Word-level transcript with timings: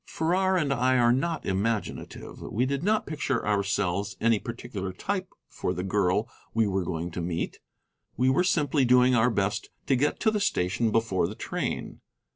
Farrar 0.07 0.57
and 0.57 0.73
I 0.73 0.97
are 0.97 1.11
not 1.11 1.45
imaginative; 1.45 2.41
we 2.41 2.65
did 2.65 2.81
not 2.81 3.05
picture 3.05 3.39
to 3.39 3.45
ourselves 3.45 4.17
any 4.19 4.39
particular 4.39 4.91
type 4.91 5.27
for 5.47 5.75
the 5.75 5.83
girl 5.83 6.27
we 6.55 6.65
were 6.65 6.83
going 6.83 7.11
to 7.11 7.21
meet, 7.21 7.59
we 8.17 8.27
were 8.27 8.43
simply 8.43 8.83
doing 8.83 9.13
our 9.13 9.29
best 9.29 9.69
to 9.85 9.95
get 9.95 10.19
to 10.21 10.31
the 10.31 10.39
station 10.39 10.91
before 10.91 11.27
the 11.27 11.35
train. 11.35 12.01